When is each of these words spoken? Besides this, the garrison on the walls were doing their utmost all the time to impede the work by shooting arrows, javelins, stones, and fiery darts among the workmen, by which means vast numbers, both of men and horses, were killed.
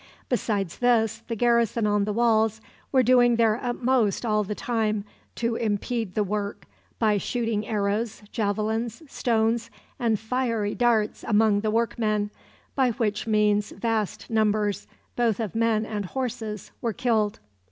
Besides 0.29 0.79
this, 0.79 1.19
the 1.27 1.35
garrison 1.35 1.85
on 1.85 2.05
the 2.05 2.11
walls 2.11 2.59
were 2.91 3.03
doing 3.03 3.35
their 3.35 3.63
utmost 3.63 4.25
all 4.25 4.43
the 4.43 4.55
time 4.55 5.03
to 5.35 5.53
impede 5.55 6.15
the 6.15 6.23
work 6.23 6.65
by 6.97 7.19
shooting 7.19 7.67
arrows, 7.67 8.23
javelins, 8.31 9.03
stones, 9.07 9.69
and 9.99 10.19
fiery 10.19 10.73
darts 10.73 11.23
among 11.27 11.59
the 11.59 11.69
workmen, 11.69 12.31
by 12.73 12.89
which 12.93 13.27
means 13.27 13.69
vast 13.73 14.27
numbers, 14.27 14.87
both 15.15 15.39
of 15.39 15.53
men 15.53 15.85
and 15.85 16.05
horses, 16.05 16.71
were 16.81 16.93
killed. 16.93 17.39